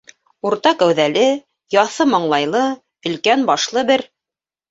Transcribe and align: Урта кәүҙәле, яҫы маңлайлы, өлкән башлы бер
Урта 0.49 0.69
кәүҙәле, 0.77 1.25
яҫы 1.75 2.07
маңлайлы, 2.13 2.63
өлкән 3.11 3.47
башлы 3.51 3.87
бер 3.93 4.07